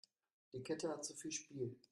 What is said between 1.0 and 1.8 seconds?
zu viel Spiel.